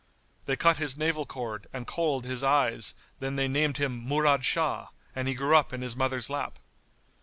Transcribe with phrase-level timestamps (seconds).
[0.47, 4.87] They cut his navel cord and kohl'd his eyes then they named him Murad Shah,
[5.15, 6.57] and he grew up in his mother's lap.